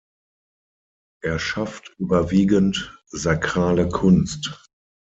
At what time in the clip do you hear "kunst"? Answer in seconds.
3.87-4.65